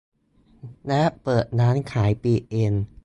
[0.87, 2.73] และเปิดร้านขายปลีกเอง